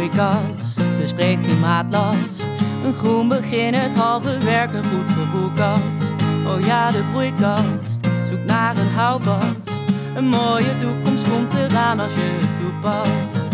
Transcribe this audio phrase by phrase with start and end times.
[0.00, 2.44] broeikast, bespreek klimaatlast.
[2.84, 5.82] Een groen begin, het halve werk, een goed gevoelkast.
[6.46, 9.70] Oh ja, de broeikast, zoek naar een houvast.
[10.14, 13.48] Een mooie toekomst komt eraan als je het toepast.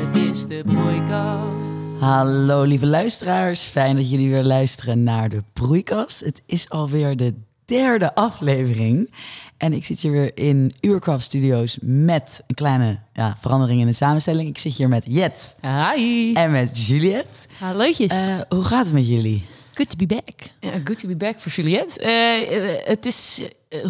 [0.00, 2.00] Het is de broeikast.
[2.00, 6.20] Hallo lieve luisteraars, fijn dat jullie weer luisteren naar de Broeikast.
[6.20, 7.34] Het is alweer de
[7.68, 9.10] derde aflevering
[9.56, 13.92] en ik zit hier weer in Uurcraft Studios met een kleine ja, verandering in de
[13.92, 14.48] samenstelling.
[14.48, 16.34] Ik zit hier met Jet Hi.
[16.34, 17.48] en met Juliette.
[17.58, 18.12] Hallootjes.
[18.12, 19.44] Eh, hoe gaat het met jullie?
[19.74, 20.50] Good to be back.
[20.60, 22.00] Ja, good to be back voor Juliette.
[22.00, 23.40] Eh, eh, het is,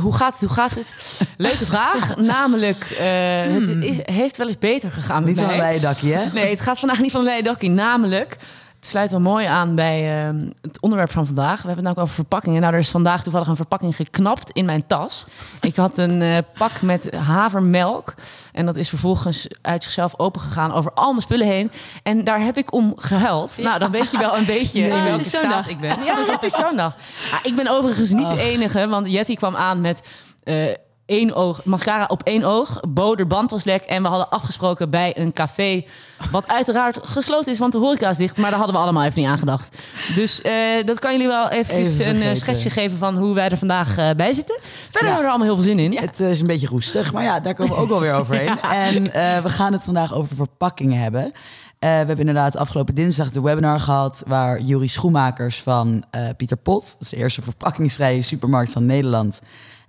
[0.01, 0.87] hoe gaat het, hoe gaat het?
[1.37, 2.17] Leuke vraag.
[2.17, 3.07] Namelijk, eh,
[3.43, 5.57] het is, heeft wel eens beter gegaan met Niet mij.
[5.57, 6.33] leien dakje, hè?
[6.33, 7.69] Nee, het gaat vandaag niet van een leien dakje.
[7.71, 8.37] Namelijk,
[8.79, 11.63] het sluit wel mooi aan bij eh, het onderwerp van vandaag.
[11.63, 12.61] We hebben het nou over verpakkingen.
[12.61, 15.27] Nou, er is vandaag toevallig een verpakking geknapt in mijn tas.
[15.61, 18.15] Ik had een eh, pak met havermelk.
[18.53, 21.71] En dat is vervolgens uit zichzelf opengegaan over al mijn spullen heen.
[22.03, 23.59] En daar heb ik om gehuild.
[23.59, 25.69] Nou, dan weet je wel een beetje in welke staat dag.
[25.69, 26.05] ik ben.
[26.05, 26.97] Ja, het is zo'n dag.
[27.31, 30.09] Ja, ik ben overigens niet de enige, want Jetty kwam aan met...
[30.45, 30.67] eh,
[31.09, 32.81] één oog, mascara op één oog.
[32.89, 33.85] Bo, de band was lek.
[33.85, 35.85] En we hadden afgesproken bij een café.
[36.31, 38.37] Wat uiteraard gesloten is, want de horeca is dicht.
[38.37, 39.77] Maar daar hadden we allemaal even niet aan gedacht.
[40.15, 40.53] Dus eh,
[40.85, 43.97] dat kan jullie wel eventjes Even een eh, schetsje geven van hoe wij er vandaag
[43.97, 44.59] eh, bij zitten.
[44.63, 45.99] Verder hebben we er allemaal heel veel zin in.
[45.99, 48.61] Het is een beetje roestig, maar ja, daar komen we ook wel weer overheen.
[48.61, 49.03] En
[49.43, 51.33] we gaan het vandaag over verpakkingen hebben.
[51.79, 54.23] We hebben inderdaad afgelopen dinsdag de webinar gehad...
[54.27, 56.05] waar Jurie Schoenmakers van
[56.37, 56.83] Pieter Pot...
[56.83, 59.41] dat is de eerste verpakkingsvrije supermarkt van Nederland...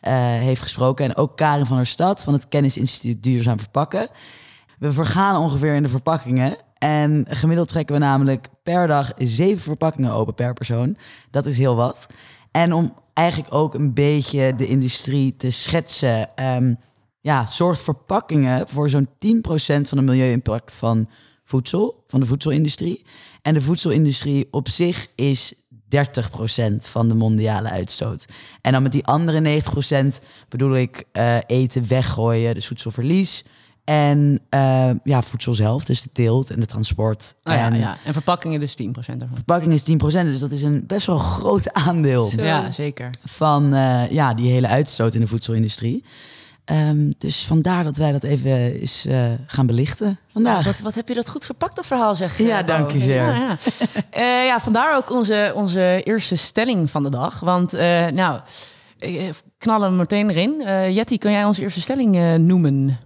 [0.01, 1.05] eh, heeft gesproken.
[1.05, 4.07] En ook Karin van der Stad van het Kennisinstituut Duurzaam Verpakken.
[4.79, 6.57] We vergaan ongeveer in de verpakkingen...
[6.79, 10.97] En gemiddeld trekken we namelijk per dag zeven verpakkingen open per persoon.
[11.31, 12.07] Dat is heel wat.
[12.51, 16.35] En om eigenlijk ook een beetje de industrie te schetsen.
[16.35, 16.73] ehm,
[17.21, 21.09] ja, zorgt verpakkingen voor zo'n 10% van de milieu-impact van
[21.43, 23.05] voedsel, van de voedselindustrie.
[23.41, 25.53] En de voedselindustrie op zich is
[25.95, 28.25] 30% van de mondiale uitstoot.
[28.61, 29.61] En dan met die andere
[30.21, 33.43] 90% bedoel ik eh, eten weggooien, dus voedselverlies.
[33.89, 37.35] En eh, ja, voedsel zelf, dus de teelt en de transport.
[37.43, 37.97] Oh en ja.
[38.03, 39.29] en verpakkingen dus 10% ervan.
[39.33, 39.85] verpakking is 10%,
[40.25, 42.43] dus dat is een best wel groot aandeel Zo.
[42.43, 43.09] Ja, zeker.
[43.25, 46.03] van eh, ja, die hele uitstoot in de voedselindustrie.
[46.69, 50.65] Ehm, dus vandaar dat wij dat even eens eh, gaan belichten vandaag.
[50.65, 52.37] Wat, wat heb je dat goed verpakt, dat verhaal zeg.
[52.37, 53.25] Ja, eh, dank je zeer.
[53.25, 53.57] Ja, ja.
[54.09, 57.39] Eh, ja, vandaar ook onze, onze eerste stelling van de dag.
[57.39, 58.39] Want eh, nou,
[59.57, 60.61] knallen we meteen erin.
[60.61, 62.99] Eh Jetty, kan jij onze eerste stelling eh, noemen?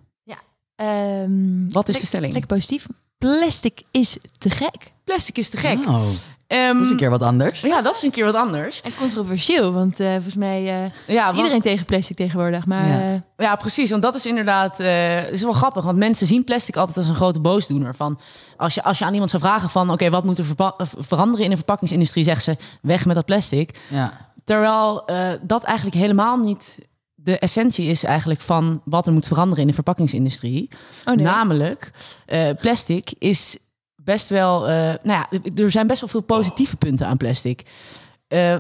[0.76, 2.34] Ehm, Wat is de stelling?
[2.34, 2.88] Lekker positief.
[3.18, 4.92] Plastic is te gek.
[5.04, 5.88] Plastic is te gek.
[5.88, 6.08] Oh,
[6.54, 7.62] Ehm, dat is een keer wat anders.
[7.62, 8.82] Ja, dat is een keer wat anders.
[8.82, 12.66] En controversieel, want eh, volgens mij eh, Ja, is want- iedereen tegen plastic tegenwoordig.
[12.66, 13.02] Maar Ja.
[13.14, 13.90] eh, Ja, precies.
[13.90, 15.84] Want dat is inderdaad eh, is wel grappig.
[15.84, 17.96] Want mensen zien plastic altijd als een grote boosdoener.
[17.96, 18.20] Van
[18.58, 19.92] als, je, als je aan iemand zou vragen van...
[19.92, 22.24] oké, wat moet er verpa- veranderen in de verpakkingsindustrie?
[22.24, 23.80] Zeggen ze, weg met dat plastic.
[23.90, 24.32] Ja.
[24.44, 26.78] Terwijl eh, dat eigenlijk helemaal niet
[27.16, 30.70] de essentie is eigenlijk van wat er moet veranderen in de verpakkingsindustrie.
[31.06, 31.26] oh nee.
[31.26, 31.92] Namelijk,
[32.26, 33.58] eh, plastic is
[34.04, 34.68] best wel.
[34.68, 37.66] eh, nou ja, er zijn best wel veel positieve punten aan plastic.
[38.28, 38.56] Eh,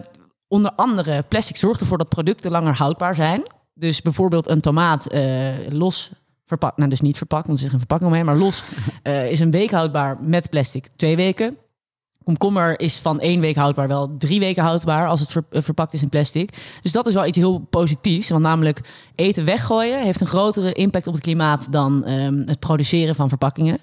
[0.47, 3.43] onder andere, plastic zorgt ervoor dat producten langer houdbaar zijn.
[3.73, 5.21] Dus bijvoorbeeld een tomaat eh,
[5.69, 6.11] los
[6.45, 8.63] verpakt, nou dus niet verpakt, want er zit een verpakking omheen, maar los
[9.29, 11.57] is een week houdbaar met plastic twee weken.
[12.23, 16.01] Komkommer is van één week houdbaar wel drie weken houdbaar als het ver- verpakt is
[16.01, 16.57] in plastic.
[16.81, 18.29] Dus dat is wel iets heel positiefs.
[18.29, 18.81] Want namelijk
[19.15, 23.79] eten weggooien heeft een grotere impact op het klimaat dan ehm, het produceren van verpakkingen.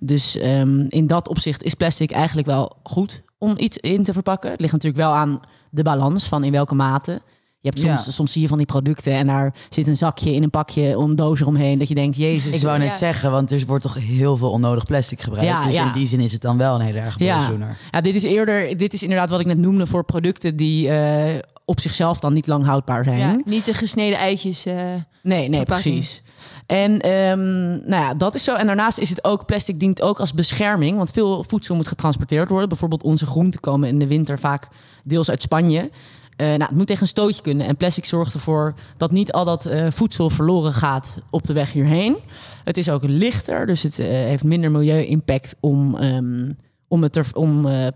[0.00, 4.50] Dus ehm, in dat opzicht is plastic eigenlijk wel goed om iets in te verpakken.
[4.50, 5.40] Het ligt natuurlijk wel aan
[5.70, 7.20] de balans van in welke mate.
[7.62, 8.10] Je hebt soms, Ja.
[8.10, 11.16] soms zie je van die producten en daar zit een zakje in een pakje om
[11.16, 11.78] doos eromheen.
[11.78, 12.54] Dat je denkt, jezus.
[12.54, 12.96] Ik wou net Ja.
[12.96, 15.48] zeggen, want er wordt toch heel veel onnodig plastic gebruikt.
[15.48, 15.86] Ja, dus ja.
[15.86, 17.36] in die zin is het dan wel een hele erg Ja.
[17.36, 17.76] boosdoener.
[17.90, 21.38] Ja, dit is eerder, dit is inderdaad wat ik net noemde voor producten die eh,
[21.64, 23.18] op zichzelf dan niet lang houdbaar zijn.
[23.18, 24.66] Ja, niet de gesneden eitjes.
[24.66, 24.74] eh,
[25.22, 26.22] Nee, nee, precies.
[26.70, 28.54] En ehm, nou ja, dat is zo.
[28.54, 30.96] En daarnaast is het ook, plastic dient ook als bescherming.
[30.96, 32.68] Want veel voedsel moet getransporteerd worden.
[32.68, 34.68] Bijvoorbeeld onze groenten komen in de winter vaak
[35.04, 35.90] deels uit Spanje.
[36.36, 37.66] Eh, nou, het moet tegen een stootje kunnen.
[37.66, 41.72] En plastic zorgt ervoor dat niet al dat eh, voedsel verloren gaat op de weg
[41.72, 42.16] hierheen.
[42.64, 46.50] Het is ook lichter, dus het eh, heeft minder milieu-impact om, ehm,
[46.90, 47.86] om, het er, om eh,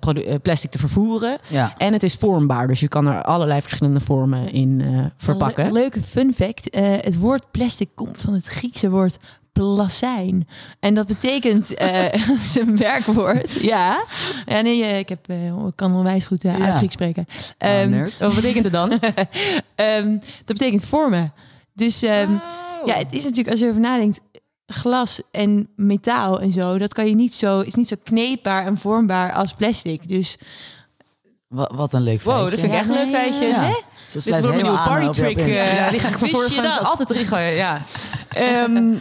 [0.42, 1.38] plastic te vervoeren.
[1.48, 1.74] Ja.
[1.78, 5.64] En het is vormbaar, dus je kan er allerlei verschillende vormen in eh, verpakken.
[5.64, 6.76] Le- leuke fun fact.
[6.80, 9.18] het woord plastic komt van het Griekse woord
[9.52, 10.48] plasijn.
[10.80, 12.20] En dat betekent eh
[12.54, 13.52] zijn werkwoord.
[13.52, 14.04] Ja.
[14.46, 15.28] ja nee, ik, heb,
[15.66, 16.76] ik kan onwijs goed Ja.
[16.76, 17.26] Grieks spreken.
[17.58, 18.18] Nerd.
[18.18, 18.90] Wat betekent het dan?
[19.74, 20.10] ehm,
[20.44, 21.32] dat betekent vormen.
[21.72, 22.32] Dus ehm,
[22.84, 24.20] Ja, het is natuurlijk, als je erover nadenkt,
[24.66, 28.78] glas en metaal en zo, dat kan je niet zo, is niet zo kneepbaar en
[28.78, 30.08] vormbaar als plastic.
[30.08, 30.38] Dus
[31.48, 32.40] Wat, wat een leuk feitje.
[32.40, 33.46] Wow, dat vind ik echt een leuk feitje.
[33.46, 33.62] Ja.
[33.64, 33.72] hè?
[34.08, 35.36] Ze Dit wordt helemaal nieuwe party trick.
[35.36, 35.48] punt.
[35.48, 35.90] eh, Ja.
[35.90, 36.78] Die ga ik voor je dat?
[36.82, 37.52] altijd erin gooien.
[37.54, 37.80] Ja.
[38.28, 38.92] Ehm,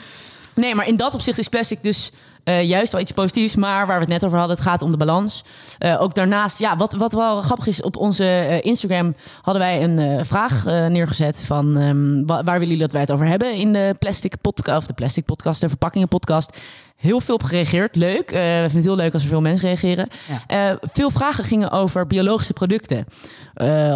[0.56, 2.12] nee, maar in dat opzicht is plastic dus
[2.44, 3.56] eh, juist wel iets positiefs.
[3.56, 5.44] Maar waar we het net over hadden, het gaat om de balans.
[5.78, 9.84] Eh, ook daarnaast, ja, wat, wat wel grappig is, op onze eh, Instagram hadden wij
[9.84, 13.74] een vraag neergezet van ehm, wa- waar willen jullie dat wij het over hebben in
[13.74, 16.57] de plastic podcast, of de plastic podcast, de verpakkingen podcast.
[16.95, 17.95] Heel veel op gereageerd.
[17.95, 18.30] Leuk.
[18.30, 20.07] We vinden het heel leuk als er veel mensen reageren.
[20.48, 20.78] Ja.
[20.81, 23.06] Veel vragen gingen over biologische producten.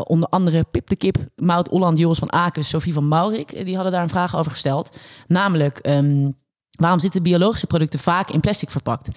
[0.03, 3.65] Onder andere Pip de Kip, Maud Holland, Joris van Aken, Sophie van Maurik.
[3.65, 4.97] Die hadden daar een vraag over gesteld.
[5.27, 6.29] Namelijk, ehm,
[6.77, 9.09] waarom zitten biologische producten vaak in plastic verpakt?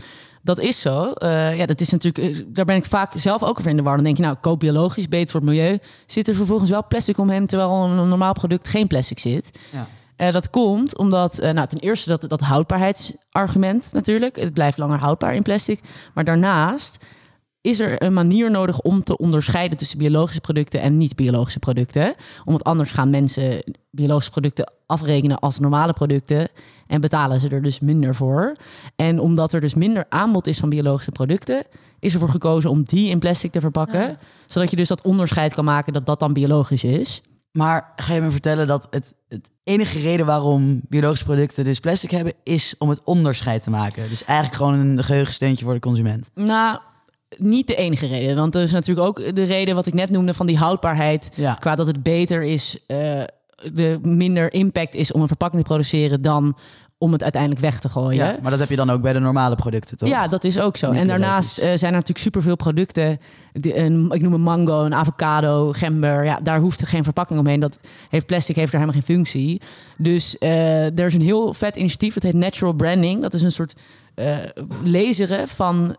[0.43, 1.13] Dat is zo.
[1.13, 3.83] Eh, ja, dat is natuurlijk, eh, daar ben ik vaak zelf ook over in de
[3.83, 3.95] war.
[3.95, 5.79] Dan denk je, nou, koop biologisch, beter voor het milieu.
[6.07, 9.59] Zit er vervolgens wel plastic omheen, terwijl een normaal product geen plastic zit.
[9.73, 9.89] Ja.
[10.17, 14.37] Eh, dat komt omdat, nou, ten eerste dat, dat houdbaarheidsargument natuurlijk.
[14.37, 15.81] Het blijft langer houdbaar in plastic.
[16.15, 16.97] Maar daarnaast
[17.61, 22.15] is er een manier nodig om te onderscheiden tussen biologische producten en niet-biologische producten.
[22.45, 26.49] Omdat anders gaan mensen biologische producten afrekenen als normale producten
[26.91, 28.57] en betalen ze er dus minder voor.
[28.97, 31.65] En omdat er dus minder aanbod is van biologische producten,
[31.99, 34.01] is ervoor gekozen om die in plastic te verpakken.
[34.01, 34.19] Ja.
[34.47, 37.23] Zodat je dus dat onderscheid kan maken dat dat dan biologisch is.
[37.53, 42.11] Maar ga je me vertellen dat het, het enige reden waarom biologische producten dus plastic
[42.11, 44.09] hebben, is om het onderscheid te maken?
[44.09, 46.31] Dus eigenlijk gewoon een geheugensteuntje voor de consument.
[46.35, 46.79] Nou,
[47.37, 48.37] niet de enige reden.
[48.37, 51.31] Want er is natuurlijk ook de reden wat ik net noemde van die houdbaarheid.
[51.35, 51.55] Ja.
[51.55, 53.23] Qua dat het beter is, eh,
[53.73, 56.57] de minder impact is om een verpakking te produceren dan
[57.01, 58.27] om het uiteindelijk weg te gooien.
[58.27, 60.09] Ja, maar dat heb je dan ook bij de normale producten, toch?
[60.09, 60.91] Ja, dat is ook zo.
[60.91, 63.19] En daarnaast eh, zijn er natuurlijk superveel producten.
[63.53, 66.25] Die, een, ik noem een mango, een avocado, gember.
[66.25, 67.61] Ja, daar hoeft er geen verpakking omheen.
[67.61, 67.79] Dat
[68.09, 69.61] heeft plastic heeft daar helemaal geen functie.
[69.97, 72.15] Dus eh, er is een heel vet initiatief.
[72.15, 73.23] Dat heet Natural Branding.
[73.23, 73.75] Dat is een soort
[74.15, 74.37] eh
[74.85, 75.97] laseren van,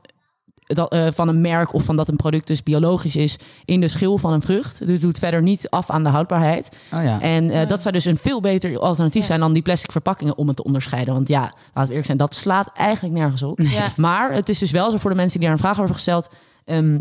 [0.73, 3.35] dat, eh, van een merk of van dat een product dus biologisch is
[3.65, 4.79] in de schil van een vrucht.
[4.79, 6.77] Dus het doet verder niet af aan de houdbaarheid.
[6.93, 7.21] Oh ja.
[7.21, 7.65] En eh, Ja.
[7.65, 9.27] dat zou dus een veel beter alternatief Ja.
[9.27, 11.13] zijn dan die plastic verpakkingen om het te onderscheiden.
[11.13, 13.59] Want ja, laten we eerlijk zijn, dat slaat eigenlijk nergens op.
[13.59, 13.91] Ja.
[13.97, 16.29] Maar het is dus wel zo voor de mensen die daar een vraag over gesteld.
[16.65, 16.99] ehm,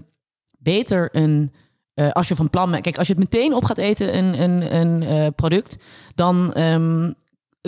[0.59, 1.53] beter een.
[1.95, 2.83] eh, als je van plan bent.
[2.83, 5.77] Kijk, als je het meteen op gaat eten, een, een, een eh, product.
[6.15, 7.13] dan ehm,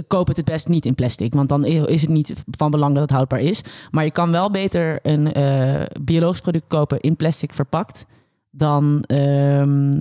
[0.06, 1.35] koop het het best niet in plastic.
[1.35, 3.61] Want dan is het niet van belang dat het houdbaar is.
[3.91, 8.05] Maar je kan wel beter een eh, biologisch product kopen in plastic verpakt.
[8.50, 10.00] dan, ehm,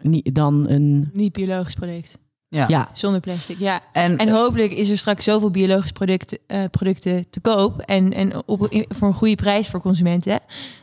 [0.00, 1.10] niet, dan een.
[1.12, 2.18] Niet biologisch product.
[2.48, 2.64] ja.
[2.68, 3.80] Ja, Zonder plastic, ja.
[3.92, 7.78] En, En hopelijk is er straks zoveel biologisch product, eh, producten te koop.
[7.80, 10.40] En, en op, in- voor een goede prijs voor consumenten.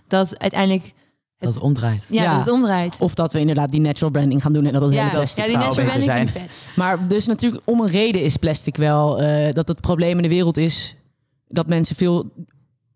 [0.07, 0.93] Dat uiteindelijk
[1.37, 2.05] dat het omdraait.
[2.09, 2.35] ja, Ja.
[2.35, 2.97] dat het omdraait.
[2.99, 5.17] Of dat we inderdaad die natural branding gaan doen en dat het ja, hele ja,
[5.17, 6.47] plastic die zou natural beter branding zijn.
[6.47, 6.67] vet.
[6.75, 10.29] Maar dus natuurlijk om een reden is plastic wel eh, dat het probleem in de
[10.29, 10.95] wereld is
[11.47, 12.31] dat mensen veel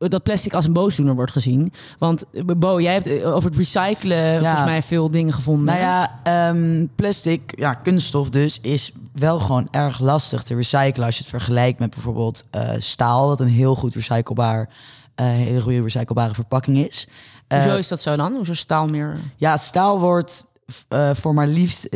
[0.10, 1.74] dat plastic als een boosdoener wordt gezien.
[1.98, 5.66] Want eh, Bo, jij hebt eh, over het recyclen volgens mij veel dingen gevonden.
[5.66, 11.16] Nou ja, ehm, plastic, ja, kunststof dus, is wel gewoon erg lastig te recyclen als
[11.16, 14.70] je het vergelijkt met bijvoorbeeld eh, staal, wat een heel goed recyclebaar,
[15.16, 17.08] hele goede recyclebare verpakking is.
[17.48, 18.36] Eh, Hoezo is dat zo dan?
[18.36, 19.20] Hoezo staal meer?
[19.38, 20.46] Ja, staal wordt
[20.88, 21.90] eh, voor maar liefst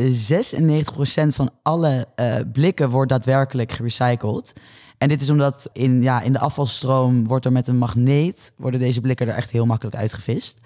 [1.26, 4.52] van alle eh, blikken wordt daadwerkelijk gerecycled.
[4.98, 8.80] En dit is omdat in, ja, in de afvalstroom wordt er met een magneet, worden
[8.80, 10.58] deze blikken er echt heel makkelijk uitgevist.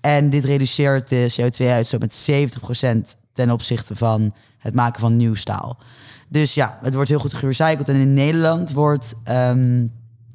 [0.00, 2.28] En dit reduceert de CO2-uitstoot met
[3.16, 5.78] 70% ten opzichte van het maken van nieuw staal.
[6.28, 7.88] Dus ja, het wordt heel goed gerecycled.
[7.88, 9.86] En in Nederland wordt ehm,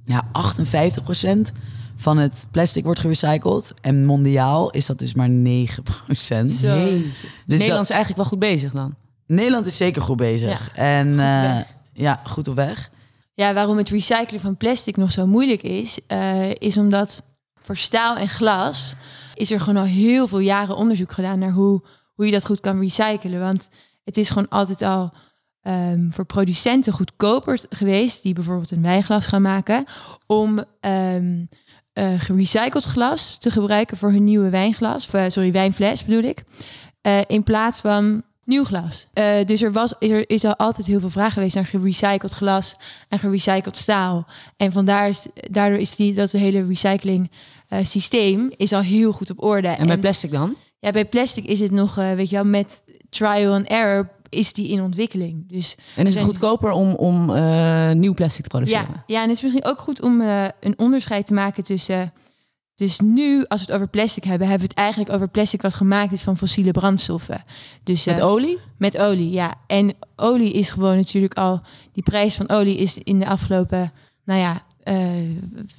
[0.09, 1.51] ja, 58%
[1.95, 3.73] van het plastic wordt gerecycled.
[3.81, 5.31] En mondiaal is dat dus maar 9%.
[6.07, 6.45] Zo.
[6.45, 6.51] Dus
[7.45, 8.95] Nederland dat- is eigenlijk wel goed bezig dan.
[9.27, 10.71] Nederland is zeker goed bezig.
[10.75, 11.57] en eh,
[11.93, 12.89] ja, goed op weg.
[13.33, 17.23] Ja, waarom het recyclen van plastic nog zo moeilijk is, eh, is omdat
[17.61, 18.95] voor staal en glas
[19.35, 21.81] is er gewoon al heel veel jaren onderzoek gedaan naar hoe,
[22.15, 23.39] hoe je dat goed kan recyclen.
[23.39, 23.69] Want
[24.03, 25.13] het is gewoon altijd al
[25.61, 29.85] ehm, voor producenten goedkoper geweest, die bijvoorbeeld een wijnglas gaan maken,
[30.25, 31.35] om ehm
[31.99, 36.43] eh, gerecycled glas te gebruiken voor hun nieuwe wijnglas, of, eh, sorry, wijnfles bedoel ik,
[37.01, 39.07] eh, in plaats van nieuw glas.
[39.45, 42.75] Dus er, was, is er is al altijd heel veel vraag geweest naar gerecycled glas
[43.09, 44.27] en gerecycled staal.
[44.57, 47.31] En vandaar is, daardoor is die, dat hele recycling
[47.81, 49.67] systeem is al heel goed op orde.
[49.67, 50.55] En bij plastic dan?
[50.79, 54.67] ja, bij plastic is het nog, weet je wel, met trial and error is die
[54.67, 55.49] in ontwikkeling.
[55.49, 58.87] Dus En is het goedkoper om, om eh, nieuw plastic te produceren?
[58.89, 62.13] ja, ja, en het is misschien ook goed om eh, een onderscheid te maken tussen,
[62.75, 65.73] Dus nu, als we het over plastic hebben, hebben we het eigenlijk over plastic wat
[65.73, 67.43] gemaakt is van fossiele brandstoffen.
[67.83, 68.59] Dus Met eh, olie?
[68.77, 69.53] met olie, ja.
[69.67, 71.61] En olie is gewoon natuurlijk al,
[71.93, 73.91] die prijs van olie is in de afgelopen,
[74.23, 74.97] nou ja, eh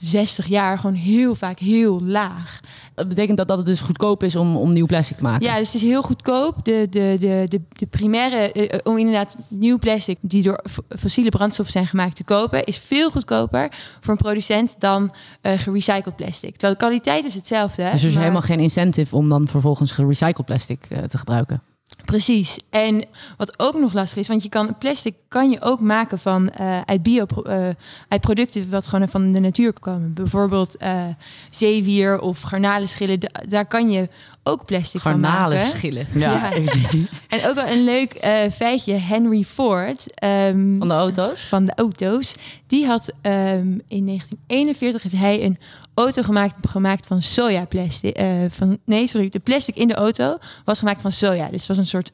[0.01, 2.61] 60 jaar gewoon heel vaak heel laag.
[2.95, 5.47] Dat betekent dat, dat het dus goedkoop is om, om nieuw plastic te maken.
[5.47, 6.65] Ja, dus het is heel goedkoop.
[6.65, 10.65] De, de, de, de, de primaire, eh, om inderdaad nieuw plastic die door
[10.99, 16.17] fossiele brandstoffen zijn gemaakt te kopen, is veel goedkoper voor een producent dan eh, gerecycled
[16.17, 16.51] plastic.
[16.53, 17.83] Terwijl de kwaliteit is hetzelfde.
[17.83, 21.63] Dus er is maar- helemaal geen incentive om dan vervolgens gerecycled plastic eh, te gebruiken.
[22.11, 22.59] Precies.
[22.71, 23.05] En
[23.37, 26.81] wat ook nog lastig is, want je kan plastic kan je ook maken van eh,
[26.81, 27.69] uit bio eh,
[28.09, 30.15] uit producten wat gewoon van de natuur komen.
[30.15, 31.05] Bijvoorbeeld eh,
[31.51, 33.21] zeewier of garnalenschillen.
[33.21, 34.09] Da- daar kan je
[34.43, 35.61] ook plastic van maken.
[35.61, 36.07] schillen.
[36.15, 36.53] Ja, Ja.
[36.53, 37.09] ik zie.
[37.29, 38.93] En ook wel een leuk eh, feitje.
[38.95, 41.41] Henry Ford ehm, Van de auto's?
[41.41, 42.35] van de auto's.
[42.67, 45.59] Die had ehm, in 1941 heeft hij een
[45.95, 48.17] auto gemaakt, gemaakt van sojaplastic.
[48.17, 51.49] eh van, nee, sorry, de plastic in de auto was gemaakt van soja.
[51.49, 52.13] Dus het was een soort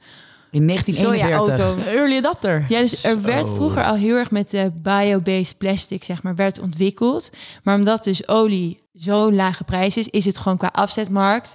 [0.50, 1.56] In 1941.
[1.66, 1.90] soja-auto.
[1.98, 2.64] Early adapter.
[2.68, 6.60] Ja, dus er werd vroeger al heel erg met de bio-based plastic, zeg maar, werd
[6.60, 7.30] ontwikkeld.
[7.62, 11.54] Maar omdat dus olie zo'n lage prijs is, is het gewoon qua afzetmarkt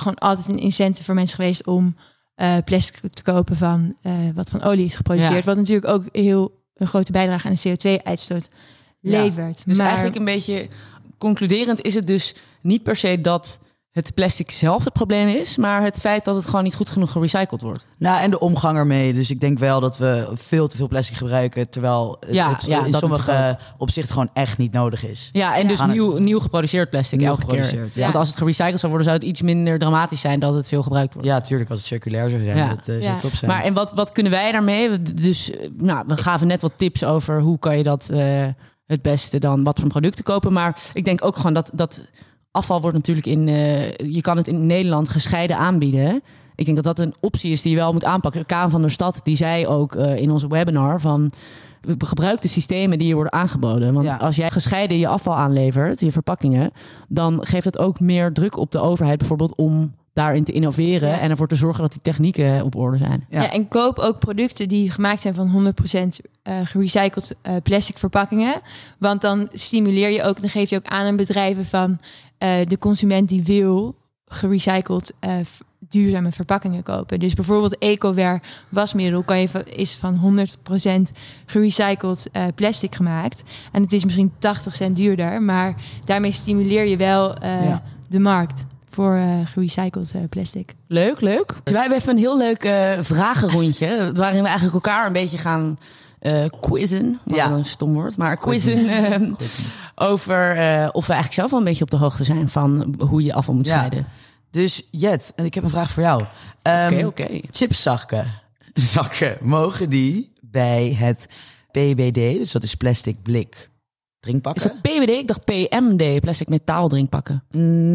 [0.00, 1.96] gewoon altijd een incentive voor mensen geweest om
[2.34, 5.38] eh, plastic te kopen van eh, wat van olie is geproduceerd.
[5.38, 5.44] Ja.
[5.44, 8.48] Wat natuurlijk ook heel een grote bijdrage aan de CO2-uitstoot
[9.00, 9.22] Ja.
[9.22, 9.62] levert.
[9.66, 10.68] Dus maar eigenlijk een beetje
[11.18, 13.58] concluderend is het dus niet per se dat
[13.96, 17.10] het plastic zelf het probleem is, maar het feit dat het gewoon niet goed genoeg
[17.12, 17.86] gerecycled wordt.
[17.98, 19.12] Nou, en de omgang ermee.
[19.12, 22.64] Dus ik denk wel dat we veel te veel plastic gebruiken, terwijl het, Ja, het
[22.66, 25.28] ja, in sommige opzichten gewoon echt niet nodig is.
[25.32, 25.68] Ja, en Ja.
[25.68, 27.98] dus nieuw, nieuw geproduceerd plastic Nieuw elke geproduceerd, keer.
[27.98, 28.02] ja.
[28.02, 30.82] Want als het gerecycled zou worden, zou het iets minder dramatisch zijn dat het veel
[30.82, 31.28] gebruikt wordt.
[31.28, 32.68] Ja, tuurlijk, als het circulair zou zijn, Ja.
[32.74, 33.00] dat Ja.
[33.00, 33.50] zou top zijn.
[33.50, 35.02] Maar en wat, wat kunnen wij daarmee?
[35.02, 38.44] Dus eh, nou, we gaven net wat tips over hoe kan je dat eh,
[38.86, 40.52] het beste dan wat voor producten kopen.
[40.52, 42.00] Maar ik denk ook gewoon dat, dat
[42.56, 43.48] afval wordt natuurlijk in.
[43.48, 46.22] eh, je kan het in Nederland gescheiden aanbieden.
[46.54, 48.46] Ik denk dat dat een optie is die je wel moet aanpakken.
[48.46, 51.30] Kaan van der Stad die zei ook eh, in onze webinar van.
[51.98, 53.92] Gebruik de systemen die je worden aangeboden.
[53.94, 54.16] Want Ja.
[54.16, 56.70] als jij gescheiden je afval aanlevert, je verpakkingen,
[57.08, 61.18] dan geeft het ook meer druk op de overheid bijvoorbeeld om daarin te innoveren Ja.
[61.18, 63.26] en ervoor te zorgen dat die technieken op orde zijn.
[63.30, 63.42] Ja.
[63.42, 63.52] Ja.
[63.52, 68.60] en koop ook producten die gemaakt zijn van 100% eh gerecycled eh, plastic verpakkingen.
[68.98, 71.98] Want dan stimuleer je ook, dan geef je ook aan aan bedrijven van
[72.38, 73.94] eh, de consument die wil
[74.26, 75.34] gerecycled eh,
[75.88, 77.18] duurzame verpakkingen kopen.
[77.18, 80.46] Dus bijvoorbeeld EcoWare wasmiddel kan je, is van
[81.08, 81.12] 100%
[81.46, 83.42] gerecycled eh, plastic gemaakt.
[83.72, 87.82] En het is misschien 80 cent duurder, maar daarmee stimuleer je wel eh, Ja.
[88.08, 88.64] de markt
[88.96, 90.74] voor eh gerecycled eh, plastic.
[90.88, 91.46] Leuk, leuk.
[91.62, 94.12] Dus wij hebben even een heel leuk eh, vragenrondje.
[94.14, 95.78] Waarin we eigenlijk elkaar een beetje gaan
[96.18, 97.18] eh quizzen.
[97.24, 97.50] Wat Ja.
[97.50, 98.16] een stom woord.
[98.16, 99.68] Maar quizzen eh, Goed.
[99.94, 103.22] over eh, of we eigenlijk zelf wel een beetje op de hoogte zijn van hoe
[103.22, 103.74] je afval moet Ja.
[103.74, 104.06] scheiden.
[104.50, 106.24] Dus Jet, en ik heb een vraag voor jou.
[106.62, 107.40] Ehm, Oké, oké.
[107.50, 108.26] Chipszakken,
[108.74, 111.26] zakken, mogen die bij het
[111.70, 113.70] PBD, dus dat is plastic blik,
[114.26, 114.70] Is drinkpakken?
[114.70, 115.08] het PBD?
[115.10, 117.44] Ik dacht PMD, plastic metaal drinkpakken.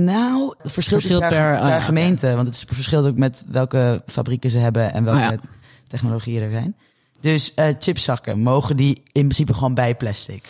[0.06, 1.82] Nou, het verschilt, Verschilt per, oh oké.
[1.82, 2.36] gemeente.
[2.36, 5.38] Want het is- verschilt ook met welke fabrieken ze hebben en welke Oh ja.
[5.88, 6.76] technologieën er zijn.
[7.20, 10.46] Dus eh chipszakken, mogen die in principe gewoon bij plastic?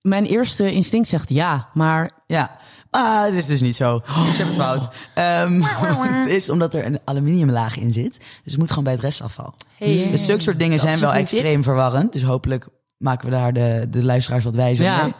[0.00, 2.56] Mijn eerste instinct zegt ja, maar Ja,
[2.90, 3.98] ah, het is dus niet zo.
[4.06, 4.88] Dus je hebt het fout.
[5.14, 5.60] Ehm,
[6.20, 8.18] het is omdat er een aluminiumlaag in zit.
[8.18, 9.54] Dus het moet gewoon bij het restafval.
[9.76, 10.08] Hey.
[10.10, 12.12] Dus zulke soort dingen Dat zijn is wel extreem verwarrend.
[12.12, 15.02] Dus hopelijk maken we daar de, de luisteraars wat wijzer Ja.
[15.02, 15.12] mee.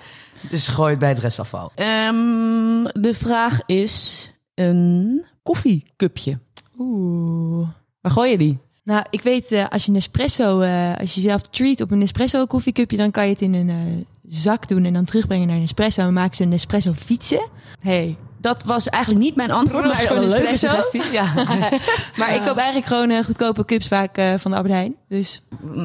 [0.51, 1.73] Dus gooi het bij het restafval.
[1.75, 6.39] ehm, de vraag is een koffiecupje.
[6.79, 7.69] Oeh.
[8.01, 8.59] Waar gooi je die?
[8.85, 12.47] Nou, ik weet, eh, als je Nespresso, eh als je zelf treat op een Nespresso
[12.47, 13.77] koffiecupje, dan kan je het in een eh,
[14.23, 17.49] zak doen en dan terugbrengen naar Nespresso en maken ze een Nespresso fietsen.
[17.81, 18.17] Hey.
[18.41, 21.13] Dat was eigenlijk niet mijn antwoord, Maar maar gewoon een leuke suggestie.
[21.13, 21.35] Ja.
[22.19, 24.97] maar ik koop eigenlijk gewoon eh, goedkope cups vaak eh, van de Albert Heijn.
[25.09, 25.43] Dus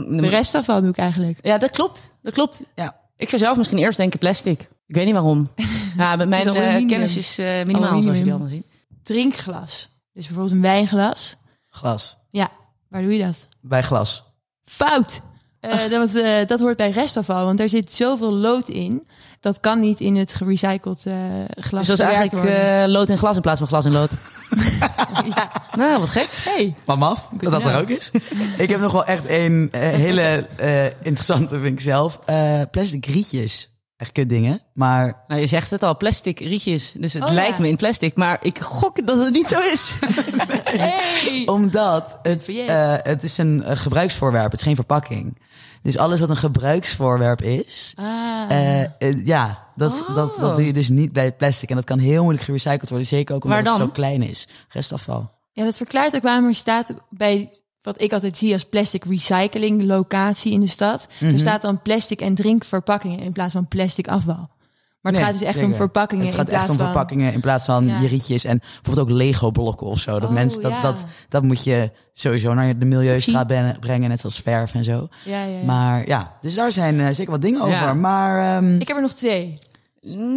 [0.10, 1.39] de rest daarvan doe ik eigenlijk.
[1.41, 2.10] Ja, dat klopt.
[2.22, 2.60] Dat klopt.
[2.75, 3.01] Ja.
[3.17, 4.62] Ik zou zelf misschien eerst denken plastic.
[4.88, 5.50] Ik weet niet waarom.
[5.98, 8.15] Ja, met mijn eh, kennis is eh, minimaal, zoals Aluminium.
[8.15, 8.65] jullie allemaal zien.
[9.03, 9.89] Drinkglas.
[10.13, 11.38] Dus bijvoorbeeld een wijnglas.
[11.69, 12.17] Glas.
[12.29, 12.50] Ja,
[12.89, 13.48] waar doe je dat?
[13.62, 14.24] Bij glas.
[14.65, 15.22] Fout!
[15.63, 19.08] Eh, dat, eh, dat hoort bij restafval, want daar zit zoveel lood in.
[19.39, 21.15] Dat kan niet in het gerecycled eh,
[21.60, 24.12] glas Dus dat is eigenlijk eh, lood in glas in plaats van glas in lood.
[25.36, 25.51] ja.
[25.75, 26.27] nou, wat gek.
[26.32, 26.75] Hey.
[26.86, 28.12] Mam af, dat dat er ook is.
[28.58, 32.20] ik heb nog wel echt een hele eh, interessante, vind ik zelf.
[32.25, 33.72] Eh, plastic rietjes.
[33.98, 34.60] Echt kut dingen.
[34.74, 36.93] Maar Nou, je zegt het al, plastic rietjes.
[36.98, 37.62] Dus het Oh, lijkt ja.
[37.62, 39.91] me in plastic, maar ik gok dat het niet zo is.
[40.74, 41.43] Hey.
[41.46, 44.51] omdat het, eh, het is een gebruiksvoorwerp.
[44.51, 45.38] Het is geen verpakking.
[45.83, 48.05] Dus alles wat een gebruiksvoorwerp is, Ah.
[48.51, 50.15] eh, eh, ja, dat, Oh.
[50.15, 51.69] dat, dat doe je dus niet bij plastic.
[51.69, 53.07] En dat kan heel moeilijk gerecycled worden.
[53.07, 54.47] Zeker ook omdat het zo klein is.
[54.69, 55.31] Restafval.
[55.51, 59.83] Ja, dat verklaart ook waarom er staat bij wat ik altijd zie als plastic recycling
[59.83, 61.07] locatie in de stad.
[61.19, 61.33] Mhm.
[61.33, 64.49] Er staat dan plastic en drinkverpakkingen in plaats van plastic afval.
[65.03, 65.69] Maar het Nee, gaat dus echt zeker.
[65.72, 66.86] om verpakkingen Het in gaat plaats echt om van...
[66.86, 68.00] verpakkingen in plaats van Ja.
[68.00, 68.43] je rietjes.
[68.43, 70.19] En bijvoorbeeld ook Lego-blokken of zo.
[70.19, 70.81] Dat Oh, mensen, dat, ja.
[70.81, 73.48] dat, dat moet je sowieso naar de milieustraat
[73.79, 74.10] brengen.
[74.10, 75.07] Net zoals verf en zo.
[75.25, 75.45] Ja.
[75.65, 77.95] Maar ja, dus daar zijn eh, zeker wat dingen over.
[77.98, 79.60] Maar ehm, Ik heb er nog twee.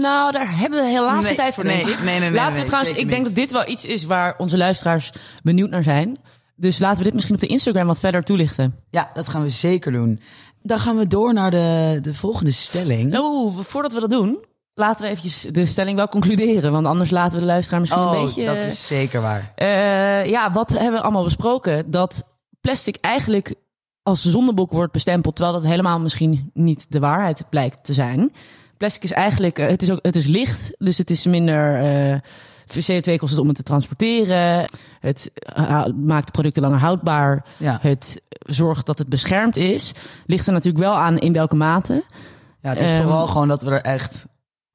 [0.01, 2.67] Nou, daar hebben we helaas Nee, geen tijd voor, nee, nee, nee, nee, laten we
[2.67, 3.25] trouwens, ik denk niet.
[3.25, 6.17] dat dit wel iets is waar onze luisteraars benieuwd naar zijn.
[6.57, 8.75] Dus laten we dit misschien op de Instagram wat verder toelichten.
[8.91, 10.21] ja, dat gaan we zeker doen.
[10.63, 13.11] Dan gaan we door naar de, de volgende stelling.
[13.11, 14.45] Nou, voordat we dat doen,
[14.77, 16.73] laten we eventjes de stelling wel concluderen.
[16.73, 18.45] Want anders laten we de luisteraar misschien oh, een beetje...
[18.45, 19.53] dat is zeker waar.
[19.55, 21.91] Eh, ja, wat hebben we allemaal besproken?
[21.91, 22.25] Dat
[22.61, 23.55] plastic eigenlijk
[24.03, 28.33] als zondebok wordt bestempeld, terwijl dat helemaal misschien niet de waarheid blijkt te zijn.
[28.77, 31.75] Plastic is eigenlijk, eh, het is ook, het is licht, dus het is minder.
[32.13, 32.19] eh
[32.67, 34.65] CO2 kost het om het te transporteren.
[35.01, 35.31] Het
[36.05, 37.45] maakt de producten langer houdbaar.
[37.57, 39.93] Ja, Het zorgt dat het beschermd is.
[40.27, 42.05] Ligt er natuurlijk wel aan in welke mate.
[42.61, 44.27] ja het is Ehm, vooral gewoon dat we er echt,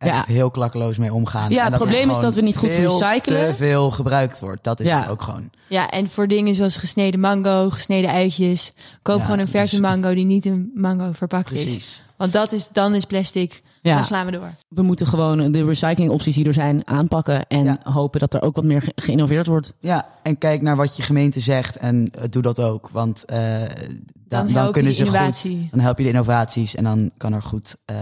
[0.01, 0.33] echt Ja.
[0.33, 1.49] heel klakkeloos mee omgaan.
[1.51, 3.21] Ja, En het probleem is dat we niet goed recyclen.
[3.47, 4.63] te veel gebruikt wordt.
[4.63, 4.99] Dat is Ja.
[5.01, 5.49] het ook gewoon.
[5.67, 8.73] Ja, en voor dingen zoals gesneden mango, gesneden uitjes.
[9.01, 11.61] Koop Ja, gewoon een verse dus- mango die niet in mango verpakt is.
[11.63, 12.03] Precies.
[12.17, 13.95] Want dat is, dan is plastic, Ja.
[13.95, 14.49] dan slaan we door.
[14.67, 17.47] We moeten gewoon de recyclingopties die er zijn aanpakken.
[17.47, 17.77] En Ja.
[17.83, 19.73] hopen dat er ook wat meer ge- geïnnoveerd wordt.
[19.79, 22.89] Ja, en kijk naar wat je gemeente zegt en eh, doe dat ook.
[22.89, 23.61] Want eh,
[24.27, 25.59] dan, dan, kunnen ze innovatie.
[25.61, 25.71] goed.
[25.71, 27.95] Dan help je de innovaties en dan kan er goed eh,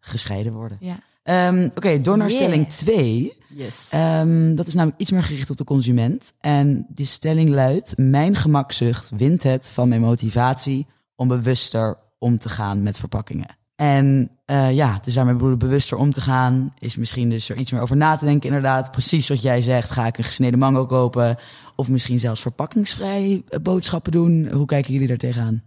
[0.00, 0.76] gescheiden worden.
[0.80, 0.98] Ja.
[1.28, 2.40] Ehm, Oké, door naar Yeah.
[2.40, 3.32] stelling 2.
[3.48, 3.74] Yes.
[3.90, 6.32] Ehm, dat is namelijk iets meer gericht op de consument.
[6.40, 12.48] En die stelling luidt: Mijn gemakzucht wint het van mijn motivatie om bewuster om te
[12.48, 13.46] gaan met verpakkingen.
[13.76, 17.56] En eh, ja, dus daarmee bedoel ik bewuster om te gaan, is misschien dus er
[17.56, 18.48] iets meer over na te denken.
[18.48, 19.90] Inderdaad, precies wat jij zegt.
[19.90, 21.36] Ga ik een gesneden mango kopen?
[21.76, 24.48] Of misschien zelfs verpakkingsvrij eh, boodschappen doen?
[24.52, 25.62] Hoe kijken jullie daar tegenaan?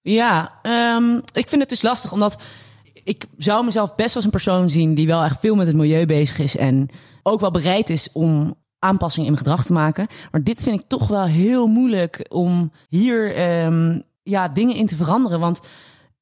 [0.00, 2.42] Ja, ehm, ik vind het dus lastig, omdat
[3.04, 6.06] ik zou mezelf best als een persoon zien die wel echt veel met het milieu
[6.06, 6.88] bezig is en
[7.22, 10.06] ook wel bereid is om aanpassingen in mijn gedrag te maken.
[10.30, 14.96] Maar dit vind ik toch wel heel moeilijk om hier ehm, ja, dingen in te
[14.96, 15.40] veranderen.
[15.40, 15.60] Want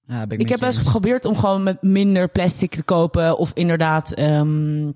[0.06, 0.86] Ja, ik, ik heb je wel eens eens.
[0.86, 3.38] geprobeerd om gewoon met minder plastic te kopen.
[3.38, 4.90] Of inderdaad, ehm,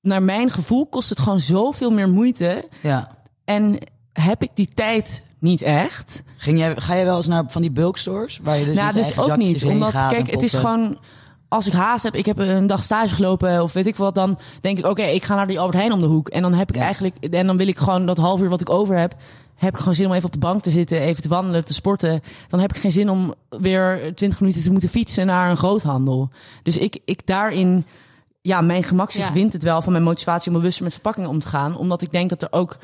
[0.00, 2.68] naar mijn gevoel kost het gewoon zoveel meer moeite.
[2.82, 3.18] Ja.
[3.44, 3.78] En
[4.12, 6.22] heb ik die tijd niet echt.
[6.36, 8.40] Ging jij, ga jij wel eens naar van die bulkstores?
[8.42, 9.64] Waar je dus nou, dus ook niet.
[9.64, 10.98] Omdat, kijk, het is gewoon...
[11.48, 14.38] Als ik haast heb, ik heb een dag stage gelopen of weet ik wat, dan
[14.60, 16.28] denk ik, oké, ik ga naar die Albert Heijn om de hoek.
[16.28, 16.82] En dan heb ik Ja.
[16.82, 19.14] eigenlijk, en dan wil ik gewoon dat half uur wat ik over heb,
[19.54, 21.74] heb ik gewoon zin om even op de bank te zitten, even te wandelen, te
[21.74, 22.20] sporten.
[22.48, 26.30] Dan heb ik geen zin om weer 20 minuten te moeten fietsen naar een groothandel.
[26.62, 27.86] Dus ik, ik daarin,
[28.42, 29.32] ja, mijn gemakzucht Ja.
[29.32, 31.76] wint het wel van mijn motivatie om bewuster met verpakkingen om te gaan.
[31.76, 32.76] Omdat ik denk dat er ook,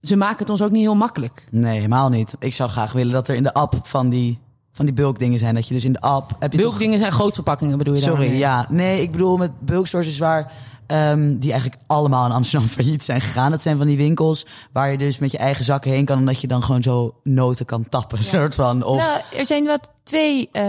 [0.00, 1.44] ze maken het ons ook niet heel makkelijk.
[1.50, 2.36] Nee, helemaal niet.
[2.38, 4.38] Ik zou graag willen dat er in de app van die,
[4.72, 5.54] van die bulkdingen zijn.
[5.54, 6.36] Dat je dus in de app...
[6.38, 6.78] Heb je Veel toch...
[6.78, 8.38] dingen zijn grootverpakkingen, bedoel je Sorry, daarmee?
[8.38, 8.66] ja.
[8.70, 10.52] Nee, ik bedoel met bulkstores is waar...
[10.86, 13.50] ehm, die eigenlijk allemaal in Amsterdam failliet zijn gegaan.
[13.50, 16.18] Dat zijn van die winkels waar je dus met je eigen zakken heen kan...
[16.18, 18.82] omdat je dan gewoon zo noten kan tappen, soort van.
[18.84, 20.64] Of, Nou, er zijn wat twee, eh,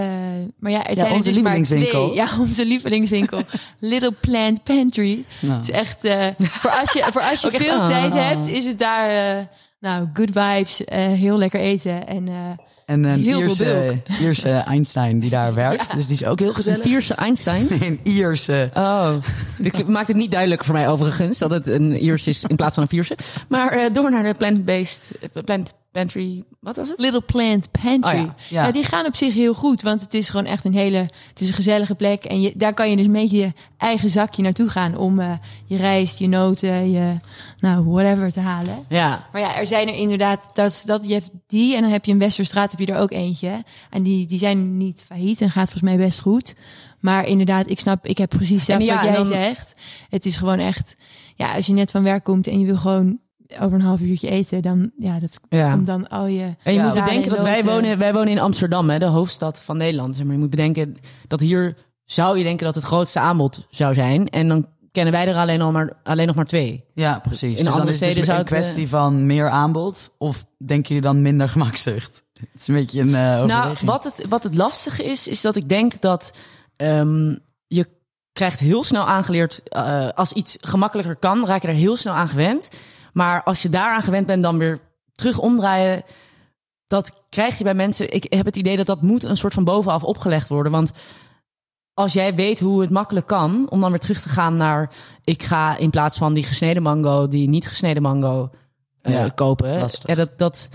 [0.59, 2.03] maar ja, het Ja, zijn onze dus maar lievelingswinkel.
[2.05, 2.15] twee.
[2.15, 3.41] Ja, onze lievelingswinkel.
[3.79, 5.23] Little Plant Pantry.
[5.41, 8.65] nou, Het is echt, eh, voor als je, voor als je veel tijd hebt, is
[8.65, 9.43] het daar, eh,
[9.79, 12.07] nou, good vibes, eh, heel lekker eten.
[12.07, 12.33] En eh,
[12.89, 15.95] en een heel veel Ierse, Ierse Einstein die daar werkt.
[15.95, 16.81] Dus die is ook heel Een gezellig.
[16.81, 17.67] Vierse Einstein.
[17.83, 18.69] Een Ierse...
[18.73, 19.13] Oh,
[19.57, 22.73] dit maakt het niet duidelijk voor mij overigens dat het een Iers is in plaats
[22.73, 23.17] van een Vierse.
[23.47, 25.01] Maar eh, door naar de plant-based,
[25.33, 26.99] eh, plant pantry, wat was het?
[26.99, 28.19] Little Plant Pantry.
[28.19, 28.65] Oh ja, ja.
[28.65, 28.71] Ja.
[28.71, 30.97] die gaan op zich heel goed, want het is gewoon echt een hele,
[31.29, 32.23] het is een gezellige plek.
[32.23, 35.31] En je, daar kan je dus met je eigen zakje naartoe gaan om eh,
[35.65, 37.17] je rijst, je noten, je,
[37.59, 38.85] nou, whatever te halen.
[38.89, 42.05] Ja, Maar ja, er zijn er inderdaad, dat, dat, je hebt die en dan heb
[42.05, 43.63] je in Westerstraat heb je er ook eentje.
[43.89, 46.55] En die, die zijn niet failliet en gaat volgens mij best goed.
[46.99, 49.75] Maar inderdaad, ik snap, ik heb precies zelfs ja, wat jij dan- zegt.
[50.09, 50.95] Het is gewoon echt,
[51.35, 53.19] ja, als je net van werk komt en je wil gewoon
[53.59, 55.73] over een half uurtje eten, dan, ja, dat, ja.
[55.73, 56.55] om dan al je...
[56.63, 59.61] En je moet bedenken en dat wij wonen, wij wonen in Amsterdam, hè, de hoofdstad
[59.61, 60.15] van Nederland.
[60.15, 63.93] Zeg Maar je moet bedenken dat hier zou je denken dat het grootste aanbod zou
[63.93, 64.29] zijn.
[64.29, 66.85] En dan kennen wij er alleen, al maar, alleen nog maar twee.
[66.93, 67.57] Ja, precies.
[67.57, 69.49] In dus dan andere is het steden dus zou een het, eh, kwestie van meer
[69.49, 70.15] aanbod.
[70.17, 72.23] Of denken jullie dan minder gemakzucht?
[72.39, 73.89] Het is een beetje een eh Nou, overweging.
[73.89, 76.31] wat het, wat het lastige is, is dat ik denk dat
[76.75, 77.35] ehm,
[77.67, 77.87] je
[78.33, 82.27] krijgt heel snel aangeleerd, eh, als iets gemakkelijker kan, raak je er heel snel aan
[82.27, 82.69] gewend.
[83.19, 84.79] Maar als je daaraan gewend bent, dan weer
[85.15, 86.03] terug omdraaien,
[86.87, 88.13] dat krijg je bij mensen.
[88.13, 90.71] Ik heb het idee dat dat moet een soort van bovenaf opgelegd worden.
[90.71, 90.91] Want
[91.93, 94.91] als jij weet hoe het makkelijk kan, om dan weer terug te gaan naar.
[95.23, 98.49] Ik ga in plaats van die gesneden mango, die niet gesneden mango
[99.01, 99.79] eh, Ja, kopen.
[99.79, 100.03] dat.
[100.05, 100.69] Ja, dat, dat,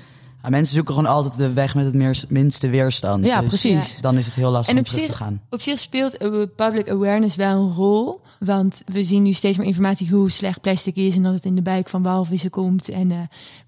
[0.45, 3.25] Ja, mensen zoeken gewoon altijd de weg met het minste weerstand.
[3.25, 3.99] Ja, Dus precies.
[4.01, 5.41] Dan is het heel lastig En om terug zich- te gaan.
[5.51, 8.21] Op zich speelt eh, public awareness wel een rol.
[8.39, 11.17] Want we zien nu steeds meer informatie hoe slecht plastic is.
[11.17, 12.89] En dat het in de buik van walvissen komt.
[12.89, 13.19] En eh,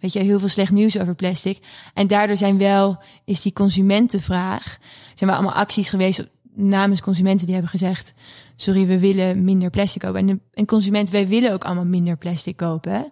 [0.01, 1.59] weet je, heel veel slecht nieuws over plastic.
[1.95, 4.77] En daardoor zijn wel, is die consumentenvraag.
[5.15, 8.15] Zijn wel allemaal acties geweest namens consumenten die hebben gezegd.
[8.57, 10.21] Sorry, we willen minder plastic kopen.
[10.21, 12.93] En de en consumenten, wij willen ook allemaal minder plastic kopen.
[12.93, 13.03] hè.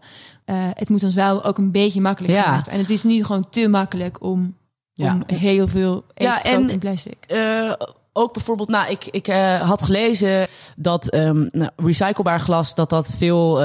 [0.44, 2.50] Eh, het moet ons wel ook een beetje makkelijker Ja.
[2.50, 2.72] maken.
[2.72, 4.56] En het is nu gewoon te makkelijk om,
[4.92, 5.12] Ja.
[5.12, 7.16] om heel veel eten Ja, te kopen en- in plastic.
[7.26, 7.72] Eh,
[8.12, 13.14] ook bijvoorbeeld, nou, ik, ik eh, had gelezen dat ehm, nou, recyclebaar glas dat dat
[13.18, 13.56] veel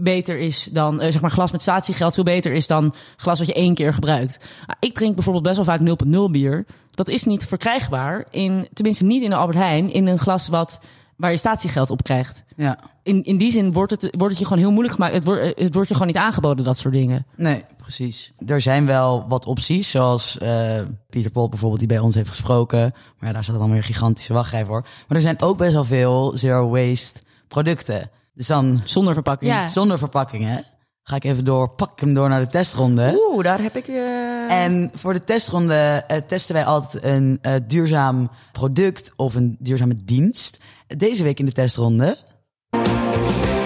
[0.00, 3.54] beter is dan, zeg maar, glas met statiegeld veel beter is dan glas wat je
[3.54, 4.38] één keer gebruikt.
[4.66, 6.66] Nou, ik drink bijvoorbeeld best wel vaak 0.0 bier.
[6.90, 10.80] Dat is niet verkrijgbaar in, tenminste niet in de Albert Heijn, in een glas wat
[11.16, 12.42] waar je statiegeld op krijgt.
[12.56, 15.14] Ja, In, in die zin wordt het, wordt het je gewoon heel moeilijk gemaakt.
[15.14, 17.26] Het wordt, het wordt je gewoon niet aangeboden, dat soort dingen.
[17.36, 18.30] nee, precies.
[18.46, 22.92] Er zijn wel wat opties, zoals eh, Pieter Pot bijvoorbeeld, die bij ons heeft gesproken.
[23.18, 24.82] Maar ja, daar staat dan weer een gigantische wachtrij voor.
[25.08, 28.10] Maar er zijn ook best wel veel zero waste producten.
[28.34, 29.52] Dus dan Zonder verpakking.
[29.52, 29.68] Ja.
[29.68, 30.64] zonder verpakkingen.
[31.02, 33.28] Ga ik even door, pak hem door naar de testronde.
[33.32, 33.88] Oeh, daar heb ik...
[33.88, 39.56] eh, En voor de testronde eh, testen wij altijd een eh, duurzaam product of een
[39.58, 40.60] duurzame dienst.
[40.86, 42.16] Deze week in de testronde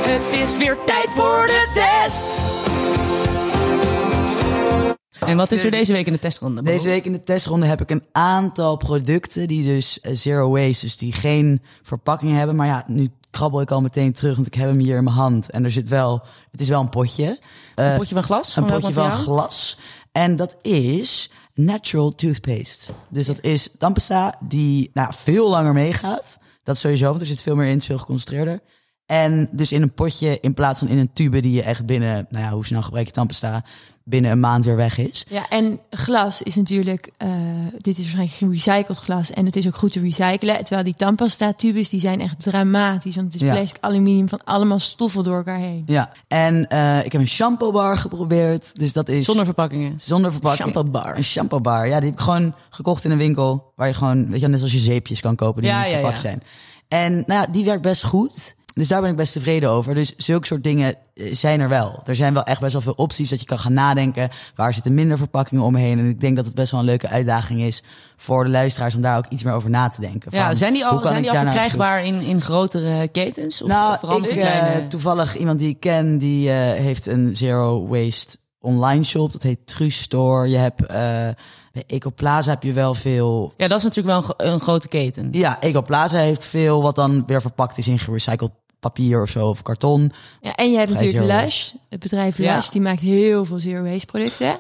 [0.02, 2.26] Het is weer tijd voor de test.
[5.30, 6.62] En wat is er deze week in de testronde?
[6.62, 10.96] Deze week in de testronde heb ik een aantal producten die dus zero waste, dus
[10.96, 12.56] die geen verpakking hebben.
[12.56, 15.16] Maar ja, nu krabbel ik al meteen terug, want ik heb hem hier in mijn
[15.16, 15.50] hand.
[15.50, 17.38] En er zit wel, het is wel een potje.
[17.74, 18.56] Eh, Een potje van glas?
[18.56, 19.78] een Van potje van glas.
[20.12, 22.92] En dat is natural toothpaste.
[23.08, 26.38] Dus dat is tandpasta die nou, veel langer meegaat.
[26.62, 28.60] Dat sowieso, want er zit veel meer in, het is veel geconcentreerder.
[29.06, 32.26] En dus in een potje in plaats van in een tube die je echt binnen,
[32.28, 33.64] nou ja, hoe snel gebruik je tandpasta,
[34.06, 35.26] binnen een maand weer weg is.
[35.28, 37.30] Ja, en glas is natuurlijk, eh,
[37.78, 40.56] dit is waarschijnlijk gerecycled glas en het is ook goed te recyclen.
[40.56, 43.54] Terwijl die tandpasta tubes, die zijn echt dramatisch, want het is Ja.
[43.54, 45.82] plastic, aluminium van allemaal stoffen door elkaar heen.
[45.86, 48.70] Ja, en eh, ik heb een shampoo bar geprobeerd.
[48.78, 50.00] Dus dat is Zonder verpakkingen.
[50.00, 50.62] zonder verpakking.
[50.72, 51.16] Shampoo bar.
[51.16, 51.86] Een shampoo bar.
[51.88, 53.72] Ja, die heb ik gewoon gekocht in een winkel.
[53.76, 55.92] Waar je gewoon, weet je, net als je zeepjes kan kopen die Ja, niet ja,
[55.94, 56.20] verpakt ja.
[56.20, 56.42] zijn.
[56.88, 58.54] En nou ja, die werkt best goed.
[58.74, 59.94] Dus daar ben ik best tevreden over.
[59.94, 62.02] Dus zulke soort dingen eh, zijn er wel.
[62.04, 64.28] Er zijn wel echt best wel veel opties dat je kan gaan nadenken.
[64.54, 65.98] Waar zitten minder verpakkingen omheen?
[65.98, 67.82] En ik denk dat het best wel een leuke uitdaging is
[68.16, 70.30] voor de luisteraars om daar ook iets meer over na te denken.
[70.34, 73.62] Ja, Van, zijn die al, zijn die al nou verkrijgbaar in, in grotere ketens?
[73.62, 74.86] Of, nou, vooral ik, eh, kleine...
[74.86, 79.32] toevallig iemand die ik ken, die eh, heeft een zero waste online shop.
[79.32, 80.48] Dat heet True Store.
[80.48, 80.86] Je hebt
[81.74, 83.52] bij Ecoplaza heb je wel veel.
[83.56, 85.28] Ja, dat is natuurlijk wel een, een grote keten.
[85.32, 88.50] Ja, Ecoplaza heeft veel wat dan weer verpakt is in gerecycled
[88.90, 90.12] papier of zo of karton.
[90.40, 92.54] Ja, en je hebt Vrij natuurlijk Lush, het bedrijf Ja.
[92.54, 94.58] Lush, die maakt heel veel zero waste producten.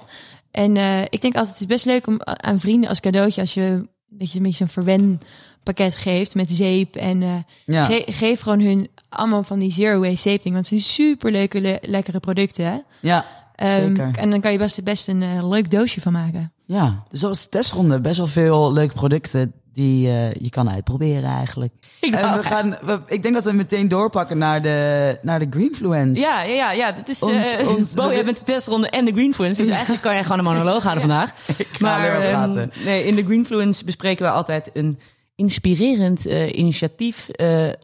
[0.50, 3.54] En eh, ik denk altijd, het is best leuk om aan vrienden als cadeautje, als
[3.54, 5.20] je, dat je een beetje zo'n verwen
[5.62, 7.34] pakket geeft met zeep en eh,
[7.64, 10.96] Ja, ge- geef gewoon hun allemaal van die zero waste zeep dingen, want het zijn
[11.08, 12.64] super leuke, le- lekkere producten.
[12.64, 12.78] hè.
[13.00, 14.10] ja, Ehm, Zeker.
[14.16, 16.52] En dan kan je best, best een eh, leuk doosje van maken.
[16.66, 17.02] ja.
[17.08, 18.00] Dus dat was de testronde.
[18.00, 21.72] Best wel veel leuke producten die eh, je kan uitproberen eigenlijk.
[22.00, 25.46] Ik En we gaan, we- ik denk dat we meteen doorpakken naar de, naar de
[25.50, 26.20] Greenfluence.
[26.22, 26.92] Ja, ja, ja, ja.
[26.92, 29.60] Dit is, Ons- eh, ons- Bo, jij bent de testronde en de Greenfluence.
[29.62, 31.48] Dus eigenlijk kan je gewoon een monoloog houden vandaag.
[31.58, 32.70] Ik maar ehm, praten.
[32.84, 34.98] nee, in de Greenfluence bespreken we altijd een
[35.34, 37.28] inspirerend eh, initiatief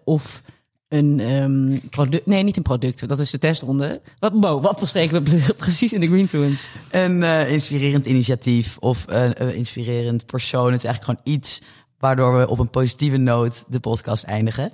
[0.05, 0.43] of
[0.89, 2.27] een ehm, product.
[2.27, 3.09] Nee, niet een product.
[3.09, 4.01] Dat is de testronde.
[4.19, 6.67] Wat, Bo, wat bespreken we pre- precies in de Greenfluence?
[6.91, 10.73] Een inspirerend initiatief of een inspirerend persoon.
[10.73, 11.63] Het is eigenlijk gewoon iets
[12.01, 14.73] waardoor we op een positieve noot de podcast eindigen.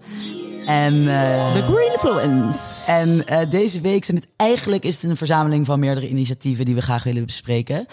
[0.66, 2.90] En, eh, De Greenfluence.
[2.92, 6.74] en eh, deze week zijn het eigenlijk is het een verzameling van meerdere initiatieven die
[6.74, 7.86] we graag willen bespreken.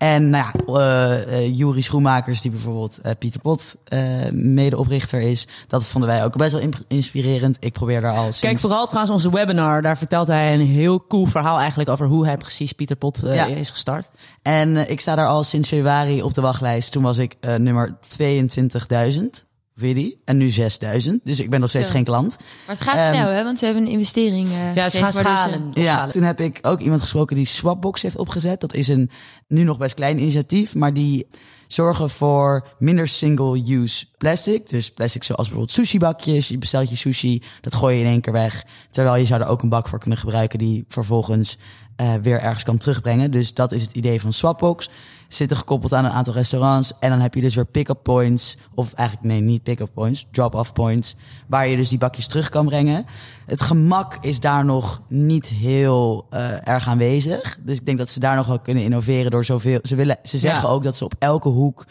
[0.00, 5.86] En nou ja, eh, Juri Schoenmakers, die bijvoorbeeld eh, Pieter Pot eh, medeoprichter is, dat
[5.86, 7.56] vonden wij ook best wel inspirerend.
[7.60, 8.40] Ik probeer daar al sinds...
[8.40, 9.82] Kijk vooral trouwens onze webinar.
[9.82, 13.46] Daar vertelt hij een heel cool verhaal eigenlijk over hoe hij precies Pieter Pot Ja.
[13.46, 14.10] is gestart.
[14.42, 16.92] En ik sta daar al sinds februari op de wachtlijst.
[16.92, 19.49] Toen was ik nummer 22.000.
[19.80, 20.20] Weet je die?
[20.24, 21.22] En nu 6.000.
[21.24, 21.92] Dus ik ben nog steeds Zo.
[21.92, 22.36] geen klant.
[22.66, 23.44] Maar het gaat Ehm, snel, hè?
[23.44, 24.48] Want ze hebben een investering.
[24.48, 25.70] eh, Ja, ze gaan schalen.
[25.74, 28.60] Ja, toen heb ik ook iemand gesproken die Swapbox heeft opgezet.
[28.60, 29.10] Dat is een
[29.48, 31.26] nu nog best klein initiatief, maar die
[31.68, 34.68] zorgen voor minder single-use plastic.
[34.68, 36.48] Dus plastic zoals bijvoorbeeld sushi-bakjes.
[36.48, 38.64] Je bestelt je sushi, dat gooi je in één keer weg.
[38.90, 41.58] Terwijl je zou er ook een bak voor kunnen gebruiken die vervolgens
[42.00, 43.30] uh, weer ergens kan terugbrengen.
[43.30, 44.88] Dus dat is het idee van Swapbox.
[45.32, 46.92] Zitten gekoppeld aan een aantal restaurants.
[46.98, 48.56] En dan heb je dus weer pick-up points.
[48.74, 50.26] Of eigenlijk, nee, niet pick-up points.
[50.30, 51.16] Drop-off points.
[51.46, 53.04] Waar je dus die bakjes terug kan brengen.
[53.46, 57.58] Het gemak is daar nog niet heel uh, erg aanwezig.
[57.60, 59.78] Dus ik denk dat ze daar nog wel kunnen innoveren door zoveel.
[59.82, 60.74] Ze, willen, ze zeggen Ja.
[60.74, 61.86] ook dat ze op elke hoek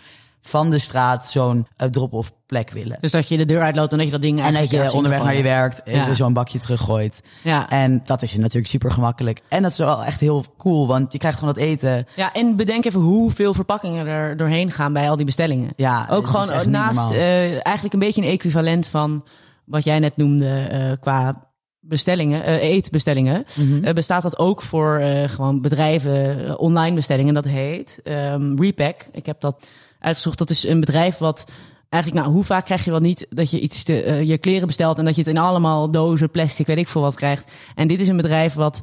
[0.50, 2.98] van de straat zo'n uh, drop-off plek willen.
[3.02, 5.24] Dus dat je de deur uitloopt en dat je dat ding En dat je onderweg
[5.24, 5.56] naar je gooien.
[5.56, 6.14] werk even Ja.
[6.14, 7.22] zo'n bakje teruggooit.
[7.44, 7.70] Ja.
[7.70, 9.42] En dat is natuurlijk super gemakkelijk.
[9.50, 12.06] En dat is wel echt heel cool, want je krijgt gewoon dat eten.
[12.16, 15.74] Ja, en bedenk even hoeveel verpakkingen er doorheen gaan bij al die bestellingen.
[15.76, 19.26] Ja, Ook gewoon naast eh, eigenlijk een beetje een equivalent van
[19.66, 21.48] wat jij net noemde eh, qua
[21.80, 23.44] bestellingen, eh, eetbestellingen.
[23.56, 23.84] Mhm.
[23.84, 27.34] Eh, bestaat dat ook voor eh, gewoon bedrijven, eh, online bestellingen.
[27.34, 29.06] Dat heet ehm, Repack.
[29.12, 29.68] Ik heb dat
[30.00, 30.38] uitgezocht.
[30.38, 31.44] Dat is een bedrijf wat
[31.90, 34.68] eigenlijk, nou, hoe vaak krijg je wel niet dat je iets te, eh, je kleren
[34.68, 37.52] bestelt en dat je het in allemaal dozen, plastic, weet ik veel wat krijgt.
[37.76, 38.82] En dit is een bedrijf wat,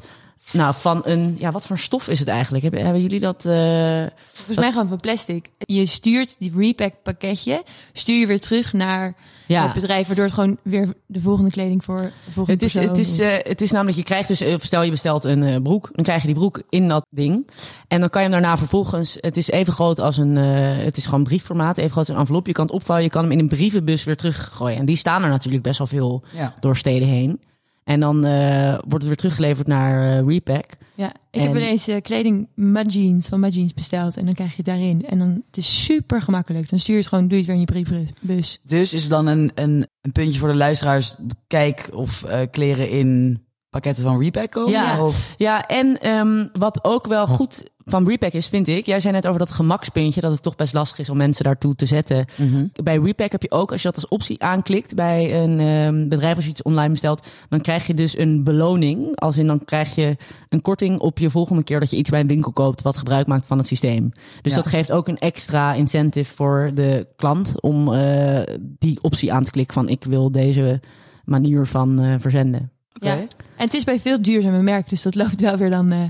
[0.52, 2.62] nou, van een, ja, wat voor stof is het eigenlijk?
[2.62, 3.44] Hebben, hebben jullie dat?
[3.44, 5.48] eh, Volgens mij gewoon van plastic.
[5.58, 9.14] Je stuurt die repack pakketje, stuur je weer terug naar
[9.46, 9.62] ja.
[9.62, 12.90] het bedrijf, waardoor het gewoon weer de volgende kleding voor de volgende Het is, persoon
[12.96, 15.62] het, is, eh, het is namelijk, je krijgt dus, eh, stel je bestelt een eh,
[15.62, 17.48] broek, dan krijg je die broek in dat ding.
[17.88, 20.96] En dan kan je hem daarna vervolgens, het is even groot als een, eh, het
[20.96, 22.46] is gewoon briefformaat, even groot als een envelop.
[22.46, 24.78] Je kan het opvouwen, je kan hem in een brievenbus weer teruggooien.
[24.78, 26.52] En die staan er natuurlijk best wel veel Ja.
[26.60, 27.40] door steden heen.
[27.84, 30.64] En dan eh, wordt het weer teruggeleverd naar eh, Repack.
[30.96, 34.56] Ja, ik heb En- ineens eh, kleding Magines van Magines besteld en dan krijg je
[34.56, 35.06] het daarin.
[35.06, 36.68] En dan het is super gemakkelijk.
[36.70, 38.60] Dan stuur je het gewoon, doe je het weer in je briefbus.
[38.62, 41.14] Dus is er dan een, een, een puntje voor de luisteraars.
[41.46, 44.70] Kijk of eh, kleren in pakketten van Repack komen.
[44.70, 45.04] Ja.
[45.04, 48.86] Of, Ja, en ehm, wat ook wel goed van Repack is, vind ik.
[48.86, 51.74] Jij zei net over dat gemakspuntje, dat het toch best lastig is om mensen daartoe
[51.74, 52.24] te zetten.
[52.36, 52.66] Mhm.
[52.82, 56.36] Bij Repack heb je ook, als je dat als optie aanklikt bij een ehm, bedrijf
[56.36, 59.16] als je iets online bestelt, dan krijg je dus een beloning.
[59.20, 60.16] Als in dan krijg je
[60.48, 63.26] een korting op je volgende keer dat je iets bij een winkel koopt wat gebruik
[63.26, 64.12] maakt van het systeem.
[64.42, 64.58] Dus Ja.
[64.58, 69.50] dat geeft ook een extra incentive voor de klant om eh, die optie aan te
[69.50, 70.80] klikken van ik wil deze
[71.24, 72.70] manier van eh, verzenden.
[72.94, 73.06] Oké.
[73.06, 73.18] Ja.
[73.56, 76.00] En het is bij veel duurzame merken, dus dat loopt wel weer dan eh,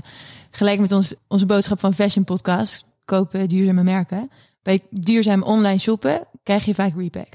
[0.51, 2.85] gelijk met ons, onze boodschap van Fashion Podcast.
[3.05, 4.29] Kopen duurzame merken.
[4.63, 7.27] Bij duurzaam online shoppen krijg je vaak repack.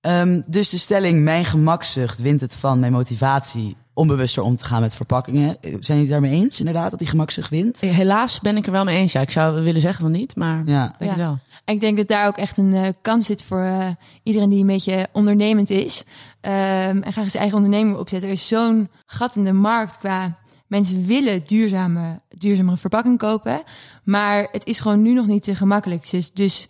[0.00, 4.64] Ehm, dus de stelling, mijn gemakzucht wint het van mijn motivatie om bewuster om te
[4.64, 5.56] gaan met verpakkingen.
[5.60, 7.80] Zijn jullie het daarmee eens, inderdaad, dat die gemakzucht wint?
[7.80, 9.12] Helaas ben ik er wel mee eens.
[9.12, 10.94] Ja, ik zou willen zeggen van niet, maar Ja.
[10.98, 11.16] denk Ja.
[11.16, 11.38] wel.
[11.64, 13.88] En ik denk dat daar ook echt een eh, kans zit voor eh,
[14.22, 16.04] iedereen die een beetje ondernemend is.
[16.40, 16.54] Ehm,
[17.02, 18.28] en graag zijn eigen onderneming opzetten.
[18.28, 20.36] Er is zo'n gat in de markt qua
[20.72, 23.62] mensen willen duurzame, duurzamere verpakking kopen.
[24.04, 26.10] Maar het is gewoon nu nog niet te gemakkelijk.
[26.10, 26.68] Dus, dus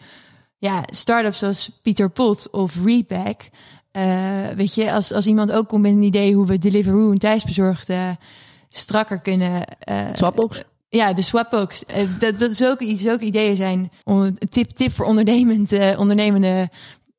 [0.59, 3.41] ja, start-ups zoals Pieter Pot of Repack.
[3.93, 7.19] eh, weet je, als, als iemand ook komt met een idee hoe we Deliveroo en
[7.19, 8.11] thuisbezorgd eh,
[8.69, 9.65] strakker kunnen...
[9.79, 10.63] eh, Swapbox?
[10.89, 11.85] ja, de swapbox.
[11.87, 16.69] Eh, dat, dat zulke, zulke ideeën zijn een tip, tip voor ondernemend, eh, ondernemende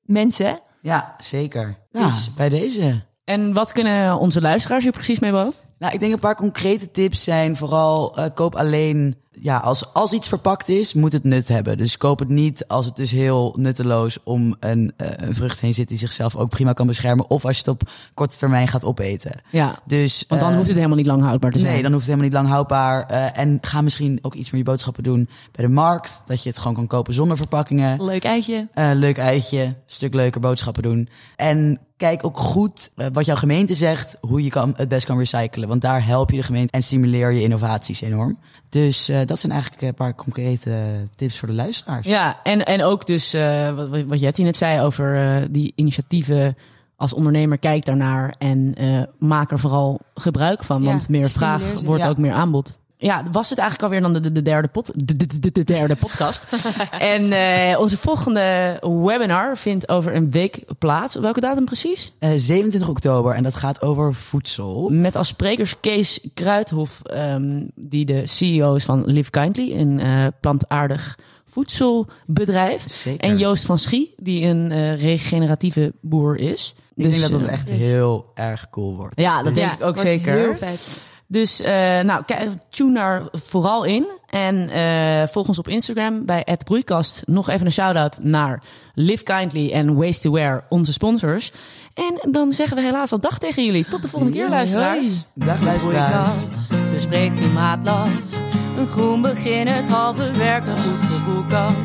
[0.02, 0.60] mensen.
[0.82, 1.78] Ja, zeker.
[1.91, 3.02] Ja, Dus- bij deze.
[3.24, 5.54] En wat kunnen onze luisteraars hier precies mee, Bo?
[5.84, 9.15] Nou, ik denk een paar concrete tips zijn vooral eh, koop alleen.
[9.41, 11.78] Ja, als, als iets verpakt is, moet het nut hebben.
[11.78, 15.74] Dus koop het niet als het dus heel nutteloos om een, eh, een vrucht heen
[15.74, 17.30] zit die zichzelf ook prima kan beschermen.
[17.30, 19.41] Of als je het op korte termijn gaat opeten.
[19.50, 21.74] Ja, Dus, want dan eh, hoeft het helemaal niet lang houdbaar te zijn.
[21.74, 23.06] Nee, dan hoeft het helemaal niet lang houdbaar.
[23.06, 26.24] Eh, en ga misschien ook iets meer je boodschappen doen bij de markt.
[26.26, 28.04] Dat je het gewoon kan kopen zonder verpakkingen.
[28.04, 28.67] Leuk eitje.
[28.74, 31.10] Eh, leuk eitje, stuk leuker boodschappen doen.
[31.36, 35.17] En kijk ook goed eh, wat jouw gemeente zegt, hoe je kan, het best kan
[35.17, 35.67] recyclen.
[35.67, 38.38] Want daar help je de gemeente en stimuleer je innovaties enorm.
[38.69, 42.08] Dus eh, dat zijn eigenlijk een paar concrete tips voor de luisteraars.
[42.08, 46.56] Ja, en, en ook dus eh, wat, wat Jetty net zei over eh, die initiatieven.
[46.95, 50.82] Als ondernemer kijk daarnaar en eh, maak er vooral gebruik van.
[50.82, 52.10] Ja, want meer vraag wordt Ja.
[52.10, 52.77] ook meer aanbod.
[53.03, 55.63] Ja, was het eigenlijk alweer dan de, de, de derde, pod, de, de, de, de
[55.63, 56.45] derde podcast.
[56.99, 61.15] en eh, onze volgende webinar vindt over een week plaats.
[61.15, 62.13] Op welke datum precies?
[62.19, 64.89] Eh, 27 oktober en dat gaat over voedsel.
[64.89, 70.25] Met als sprekers Kees Kruidhof, ehm, die de CEO is van Live Kindly, een eh,
[70.39, 71.17] plantaardig
[71.49, 72.83] voedselbedrijf.
[72.87, 73.29] Zeker.
[73.29, 76.75] En Joost van Schie, die een eh, regeneratieve boer is.
[76.95, 79.19] Ik denk dat dat eh, echt dus- heel erg cool wordt.
[79.19, 80.37] Ja, dat Dus- denk ik ook wordt zeker.
[80.37, 81.03] Heel vet.
[81.34, 82.24] Dus eh, nou,
[82.69, 84.06] tune daar vooral in.
[84.30, 87.24] En eh volg ons op Instagram bij @broeikast.
[87.26, 91.52] Nog even een shout-out naar Live Kindly en Waste to Wear, onze sponsors.
[91.93, 93.86] En dan zeggen we helaas al dag tegen jullie.
[93.88, 95.26] Tot de volgende keer, luisteraars.
[95.34, 96.32] Dag luisteraars.
[96.39, 98.38] Broeikast, bespreek klimaatlast.
[98.78, 101.76] Een groen begin, het halve werk, een goed gevoel kast.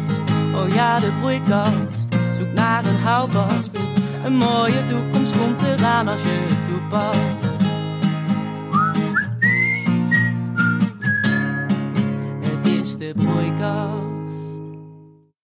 [0.54, 2.08] Oh ja, de broeikast
[2.38, 3.70] zoekt naar een houvast.
[4.24, 7.47] Een mooie toekomst komt eraan als je het toepast.
[12.98, 13.97] 的回家。